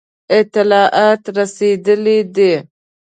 اطلاعات 0.39 1.23
رسېدلي 1.37 2.17
دي. 2.35 2.53